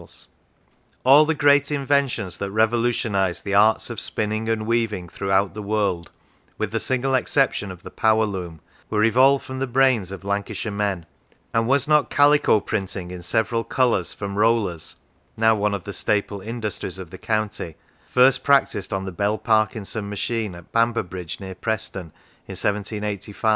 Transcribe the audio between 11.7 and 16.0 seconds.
nt calico printing in several colours from rollers (now one of the